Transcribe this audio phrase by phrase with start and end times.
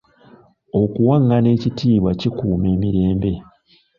[0.81, 3.31] Okuwangana ekitiibwa kikuuma emirembe.